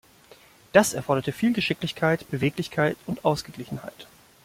[0.71, 4.07] Das erfordert viel Geschicklichkeit, Beweglichkeit und Ausgeglichenheit.